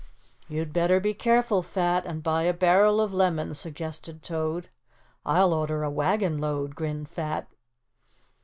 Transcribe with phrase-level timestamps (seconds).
[0.47, 4.67] "You'd better be careful, Fat, and buy a barrel of lemons," suggested Toad.
[5.27, 7.47] "I'll order a wagon load," grinned Fat.